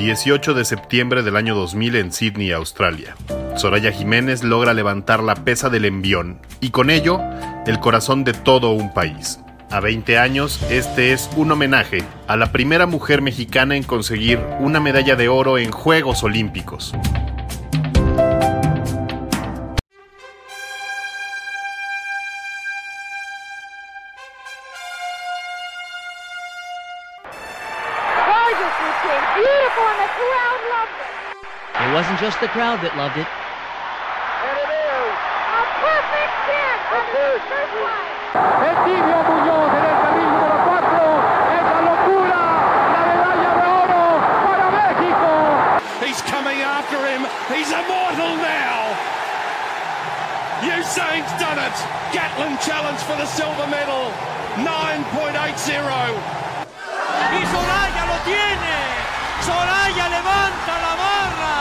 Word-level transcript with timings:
18 0.00 0.54
de 0.54 0.64
septiembre 0.64 1.22
del 1.22 1.36
año 1.36 1.54
2000 1.54 1.96
en 1.96 2.10
Sydney, 2.10 2.52
Australia. 2.52 3.16
Soraya 3.56 3.92
Jiménez 3.92 4.42
logra 4.42 4.72
levantar 4.72 5.22
la 5.22 5.34
pesa 5.34 5.68
del 5.68 5.84
envión 5.84 6.40
y 6.62 6.70
con 6.70 6.88
ello 6.88 7.20
el 7.66 7.80
corazón 7.80 8.24
de 8.24 8.32
todo 8.32 8.70
un 8.70 8.94
país. 8.94 9.40
A 9.70 9.78
20 9.80 10.16
años, 10.16 10.58
este 10.70 11.12
es 11.12 11.28
un 11.36 11.52
homenaje 11.52 12.02
a 12.28 12.38
la 12.38 12.50
primera 12.50 12.86
mujer 12.86 13.20
mexicana 13.20 13.76
en 13.76 13.82
conseguir 13.82 14.40
una 14.58 14.80
medalla 14.80 15.16
de 15.16 15.28
oro 15.28 15.58
en 15.58 15.70
Juegos 15.70 16.24
Olímpicos. 16.24 16.94
It 31.80 31.94
wasn't 31.94 32.20
just 32.20 32.38
the 32.38 32.46
crowd 32.54 32.78
that 32.86 32.94
loved 32.94 33.18
it. 33.18 33.26
And 33.26 34.56
it 34.62 34.70
is. 34.70 35.10
A 35.58 35.64
perfect 35.82 36.34
kick. 36.46 36.80
El 38.62 38.76
tibio 38.86 39.18
Muñoz 39.26 39.72
en 39.74 39.84
el 39.90 39.96
carril 39.98 40.30
número 40.30 40.54
4. 40.70 40.86
Es 41.50 41.66
la 41.66 41.80
locura. 41.90 42.42
La 42.94 43.02
medalla 43.10 43.52
de 43.58 43.66
oro 43.80 44.06
para 44.44 44.66
México. 44.70 45.32
He's 46.04 46.22
coming 46.30 46.62
after 46.62 47.00
him. 47.10 47.26
He's 47.50 47.74
immortal 47.74 48.38
now. 48.38 48.94
Usain's 50.62 51.32
done 51.42 51.58
it. 51.58 51.76
Gatlin 52.12 52.54
challenge 52.62 53.00
for 53.02 53.16
the 53.16 53.26
silver 53.26 53.66
medal. 53.66 54.12
9.80. 54.62 56.59
Y 57.32 57.46
Soraya 57.46 58.06
lo 58.06 58.18
tiene. 58.24 58.74
Soraya 59.46 60.08
levanta 60.08 60.72
la 60.84 60.94
barra. 60.98 61.56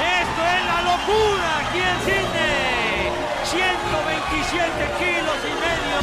Esto 0.00 0.40
es 0.54 0.62
la 0.64 0.78
locura 0.88 1.48
aquí 1.60 1.80
en 1.84 1.98
Sydney. 2.06 3.12
127 3.44 4.72
kilos 4.98 5.38
y 5.44 5.52
medio. 5.60 5.98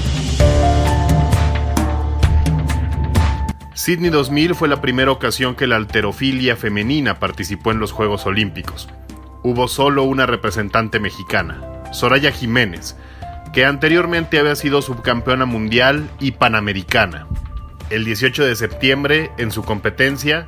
Sydney 3.73 4.09
2000 4.09 4.55
fue 4.55 4.67
la 4.67 4.81
primera 4.81 5.11
ocasión 5.11 5.55
que 5.55 5.67
la 5.67 5.75
alterofilia 5.75 6.55
femenina 6.55 7.19
participó 7.19 7.71
en 7.71 7.79
los 7.79 7.91
Juegos 7.91 8.25
Olímpicos. 8.25 8.89
Hubo 9.43 9.67
solo 9.67 10.03
una 10.03 10.25
representante 10.25 10.99
mexicana, 10.99 11.61
Soraya 11.91 12.31
Jiménez, 12.31 12.95
que 13.53 13.65
anteriormente 13.65 14.39
había 14.39 14.55
sido 14.55 14.81
subcampeona 14.81 15.45
mundial 15.45 16.09
y 16.19 16.31
panamericana. 16.31 17.27
El 17.89 18.03
18 18.03 18.45
de 18.45 18.55
septiembre, 18.55 19.31
en 19.37 19.51
su 19.51 19.63
competencia, 19.63 20.47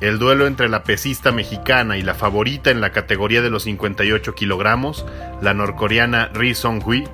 el 0.00 0.20
duelo 0.20 0.46
entre 0.46 0.68
la 0.68 0.84
pesista 0.84 1.32
mexicana 1.32 1.96
y 1.96 2.02
la 2.02 2.14
favorita 2.14 2.70
en 2.70 2.80
la 2.80 2.90
categoría 2.90 3.42
de 3.42 3.50
los 3.50 3.64
58 3.64 4.34
kilogramos, 4.36 5.04
la 5.42 5.54
norcoreana 5.54 6.30
Ri 6.32 6.54
Song-hui, 6.54 7.08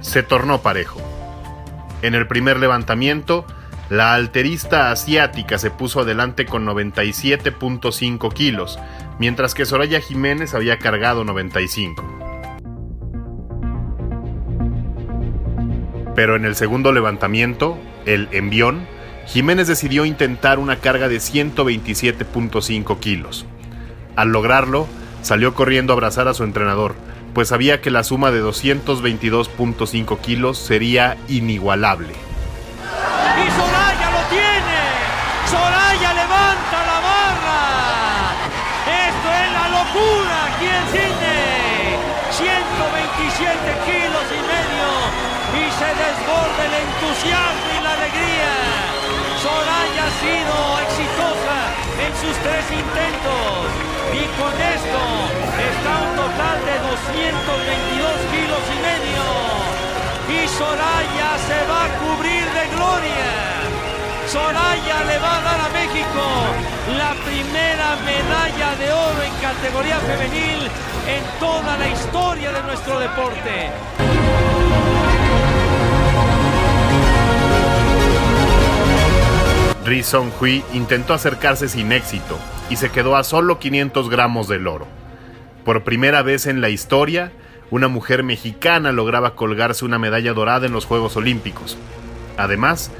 se 0.00 0.22
tornó 0.22 0.62
parejo. 0.62 1.00
En 2.00 2.14
el 2.14 2.26
primer 2.26 2.58
levantamiento, 2.58 3.44
la 3.90 4.14
alterista 4.14 4.90
asiática 4.90 5.58
se 5.58 5.70
puso 5.70 6.00
adelante 6.00 6.46
con 6.46 6.64
97.5 6.64 8.32
kilos, 8.32 8.78
mientras 9.18 9.52
que 9.52 9.66
Soraya 9.66 10.00
Jiménez 10.00 10.54
había 10.54 10.78
cargado 10.78 11.22
95. 11.24 12.02
Pero 16.14 16.36
en 16.36 16.46
el 16.46 16.56
segundo 16.56 16.92
levantamiento, 16.92 17.78
el 18.06 18.28
envión, 18.32 18.86
Jiménez 19.26 19.66
decidió 19.66 20.04
intentar 20.04 20.58
una 20.58 20.76
carga 20.76 21.08
de 21.08 21.16
127.5 21.16 22.98
kilos. 22.98 23.46
Al 24.16 24.28
lograrlo, 24.28 24.86
salió 25.22 25.54
corriendo 25.54 25.92
a 25.92 25.94
abrazar 25.94 26.28
a 26.28 26.34
su 26.34 26.44
entrenador, 26.44 26.94
pues 27.34 27.48
sabía 27.48 27.80
que 27.80 27.90
la 27.90 28.04
suma 28.04 28.30
de 28.30 28.42
222.5 28.42 30.20
kilos 30.20 30.58
sería 30.58 31.16
inigualable. 31.28 32.12
Y 32.12 33.50
Soraya 33.50 34.10
lo 34.10 34.22
tiene. 34.28 34.78
Soraya 35.48 36.12
levanta 36.12 36.78
la 36.84 36.98
barra. 37.00 37.62
Esto 38.84 39.28
es 39.32 39.48
la 39.52 39.66
locura 39.80 40.34
aquí 40.52 40.68
en 40.68 40.84
Sydney. 40.92 41.96
127 42.36 43.56
kilos 43.86 44.26
y 44.28 44.40
medio. 44.52 44.88
Y 45.56 45.64
se 45.72 45.88
desborda 45.88 46.60
el 46.66 46.74
entusiasmo 46.84 47.68
y 47.78 47.82
la 47.82 47.92
alegría. 47.94 48.31
Sido 50.20 50.56
exitosa 50.86 51.58
en 52.04 52.12
sus 52.20 52.36
tres 52.44 52.64
intentos. 52.70 53.64
Y 54.12 54.22
con 54.36 54.52
esto 54.52 55.02
está 55.56 55.92
un 56.04 56.12
total 56.16 56.58
de 56.68 56.76
222 56.90 58.12
kilos 58.34 58.62
y 58.68 58.78
medio. 58.84 59.24
Y 60.28 60.48
Soraya 60.48 61.30
se 61.48 61.58
va 61.70 61.80
a 61.86 61.90
cubrir 62.02 62.44
de 62.44 62.64
gloria. 62.76 63.32
Soraya 64.28 65.04
le 65.04 65.18
va 65.18 65.38
a 65.38 65.42
dar 65.42 65.60
a 65.60 65.68
México 65.70 66.22
la 66.96 67.12
primera 67.24 67.96
medalla 68.04 68.76
de 68.76 68.92
oro 68.92 69.22
en 69.22 69.34
categoría 69.40 69.98
femenil 69.98 70.70
en 71.06 71.22
toda 71.40 71.76
la 71.76 71.88
historia 71.88 72.52
de 72.52 72.62
nuestro 72.62 72.98
deporte. 72.98 74.11
Ri 79.92 80.02
Song-hui 80.02 80.64
intentó 80.72 81.12
acercarse 81.12 81.68
sin 81.68 81.92
éxito 81.92 82.38
y 82.70 82.76
se 82.76 82.88
quedó 82.88 83.14
a 83.14 83.24
solo 83.24 83.58
500 83.58 84.08
gramos 84.08 84.48
del 84.48 84.66
oro. 84.66 84.86
Por 85.66 85.84
primera 85.84 86.22
vez 86.22 86.46
en 86.46 86.62
la 86.62 86.70
historia, 86.70 87.30
una 87.70 87.88
mujer 87.88 88.22
mexicana 88.22 88.90
lograba 88.90 89.34
colgarse 89.34 89.84
una 89.84 89.98
medalla 89.98 90.32
dorada 90.32 90.64
en 90.64 90.72
los 90.72 90.86
Juegos 90.86 91.18
Olímpicos. 91.18 91.76
Además, 92.38 92.90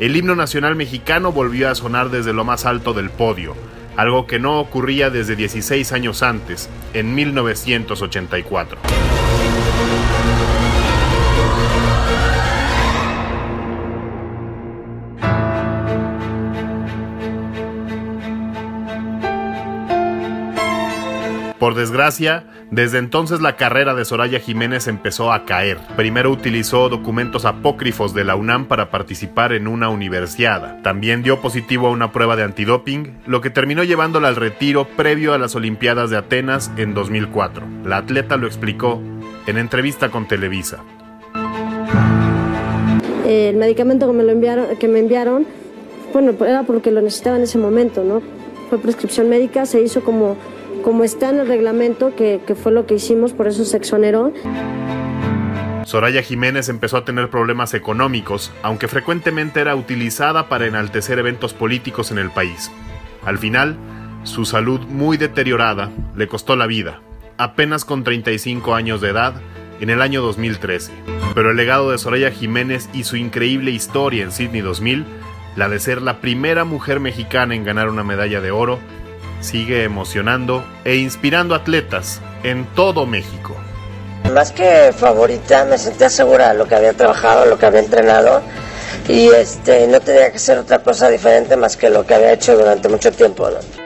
el 0.00 0.16
himno 0.16 0.34
nacional 0.34 0.74
mexicano 0.74 1.30
volvió 1.30 1.70
a 1.70 1.76
sonar 1.76 2.10
desde 2.10 2.32
lo 2.32 2.42
más 2.42 2.66
alto 2.66 2.92
del 2.92 3.10
podio, 3.10 3.54
algo 3.96 4.26
que 4.26 4.40
no 4.40 4.58
ocurría 4.58 5.10
desde 5.10 5.36
16 5.36 5.92
años 5.92 6.24
antes, 6.24 6.68
en 6.92 7.14
1984. 7.14 8.78
Por 21.62 21.76
desgracia, 21.76 22.42
desde 22.72 22.98
entonces 22.98 23.40
la 23.40 23.54
carrera 23.54 23.94
de 23.94 24.04
Soraya 24.04 24.40
Jiménez 24.40 24.88
empezó 24.88 25.32
a 25.32 25.44
caer. 25.44 25.78
Primero 25.94 26.32
utilizó 26.32 26.88
documentos 26.88 27.44
apócrifos 27.44 28.14
de 28.14 28.24
la 28.24 28.34
UNAM 28.34 28.66
para 28.66 28.90
participar 28.90 29.52
en 29.52 29.68
una 29.68 29.88
universiada. 29.88 30.82
También 30.82 31.22
dio 31.22 31.40
positivo 31.40 31.86
a 31.86 31.92
una 31.92 32.10
prueba 32.10 32.34
de 32.34 32.42
antidoping, 32.42 33.20
lo 33.26 33.40
que 33.40 33.50
terminó 33.50 33.84
llevándola 33.84 34.26
al 34.26 34.34
retiro 34.34 34.88
previo 34.96 35.34
a 35.34 35.38
las 35.38 35.54
Olimpiadas 35.54 36.10
de 36.10 36.16
Atenas 36.16 36.72
en 36.76 36.94
2004. 36.94 37.64
La 37.84 37.98
atleta 37.98 38.36
lo 38.36 38.48
explicó 38.48 39.00
en 39.46 39.56
entrevista 39.56 40.10
con 40.10 40.26
Televisa. 40.26 40.80
El 43.24 43.54
medicamento 43.54 44.08
que 44.08 44.12
me, 44.14 44.24
lo 44.24 44.32
enviaron, 44.32 44.76
que 44.80 44.88
me 44.88 44.98
enviaron, 44.98 45.46
bueno, 46.12 46.32
era 46.44 46.64
porque 46.64 46.90
lo 46.90 47.00
necesitaba 47.02 47.36
en 47.36 47.44
ese 47.44 47.58
momento, 47.58 48.02
¿no? 48.02 48.20
Fue 48.68 48.78
prescripción 48.80 49.28
médica, 49.28 49.64
se 49.64 49.80
hizo 49.80 50.02
como 50.02 50.36
como 50.82 51.04
está 51.04 51.30
en 51.30 51.40
el 51.40 51.48
reglamento, 51.48 52.14
que, 52.14 52.40
fue 52.60 52.72
lo 52.72 52.86
que 52.86 52.94
hicimos, 52.94 53.32
por 53.32 53.46
eso 53.46 53.64
se 53.64 53.76
exoneró. 53.76 54.32
Soraya 55.84 56.22
Jiménez 56.22 56.68
empezó 56.68 56.96
a 56.96 57.04
tener 57.04 57.30
problemas 57.30 57.74
económicos, 57.74 58.52
aunque 58.62 58.88
frecuentemente 58.88 59.60
era 59.60 59.74
utilizada 59.74 60.48
para 60.48 60.66
enaltecer 60.66 61.18
eventos 61.18 61.54
políticos 61.54 62.10
en 62.10 62.18
el 62.18 62.30
país. 62.30 62.70
Al 63.24 63.38
final, 63.38 63.76
su 64.24 64.44
salud 64.44 64.80
muy 64.80 65.16
deteriorada 65.16 65.90
le 66.16 66.28
costó 66.28 66.56
la 66.56 66.66
vida, 66.66 67.00
apenas 67.38 67.84
con 67.84 68.04
35 68.04 68.74
años 68.74 69.00
de 69.00 69.10
edad, 69.10 69.34
en 69.80 69.90
el 69.90 70.00
año 70.00 70.22
2013. 70.22 70.92
Pero 71.34 71.50
el 71.50 71.56
legado 71.56 71.90
de 71.90 71.98
Soraya 71.98 72.30
Jiménez 72.30 72.88
y 72.92 73.04
su 73.04 73.16
increíble 73.16 73.72
historia 73.72 74.22
en 74.22 74.30
Sydney 74.30 74.60
2000, 74.60 75.04
la 75.56 75.68
de 75.68 75.80
ser 75.80 76.00
la 76.00 76.20
primera 76.20 76.64
mujer 76.64 77.00
mexicana 77.00 77.54
en 77.54 77.64
ganar 77.64 77.88
una 77.88 78.04
medalla 78.04 78.40
de 78.40 78.52
oro, 78.52 78.78
sigue 79.42 79.84
emocionando 79.84 80.64
e 80.84 80.96
inspirando 80.96 81.54
atletas 81.54 82.20
en 82.42 82.64
todo 82.74 83.06
México. 83.06 83.54
Más 84.32 84.52
que 84.52 84.92
favorita, 84.96 85.64
me 85.66 85.76
sentía 85.76 86.08
segura 86.08 86.52
de 86.52 86.58
lo 86.58 86.66
que 86.66 86.74
había 86.74 86.94
trabajado, 86.94 87.44
lo 87.44 87.58
que 87.58 87.66
había 87.66 87.80
entrenado 87.80 88.40
y 89.08 89.28
este 89.28 89.86
no 89.88 90.00
tenía 90.00 90.30
que 90.30 90.36
hacer 90.36 90.58
otra 90.58 90.78
cosa 90.78 91.08
diferente 91.10 91.56
más 91.56 91.76
que 91.76 91.90
lo 91.90 92.06
que 92.06 92.14
había 92.14 92.32
hecho 92.32 92.56
durante 92.56 92.88
mucho 92.88 93.10
tiempo. 93.12 93.50
¿no? 93.50 93.81